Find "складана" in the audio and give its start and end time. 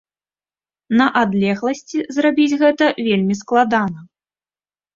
3.43-3.99